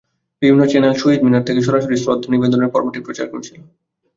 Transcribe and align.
বিভিন্ন 0.41 0.61
চ্যানেল 0.65 0.93
শহীদ 0.95 1.19
মিনার 1.23 1.47
থেকে 1.47 1.61
সরাসরি 1.61 1.95
শ্রদ্ধা 1.97 2.29
নিবেদনের 2.33 2.73
পর্বটি 2.73 2.99
প্রচার 3.05 3.27
করছিল। 3.33 3.57